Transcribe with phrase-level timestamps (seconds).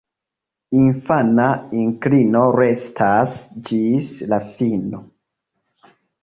[0.83, 1.45] Infana
[1.81, 3.37] inklino restas
[3.69, 5.05] ĝis la fino.